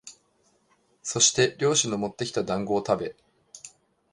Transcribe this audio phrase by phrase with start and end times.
[1.03, 3.15] そして猟師のもってきた団子をたべ、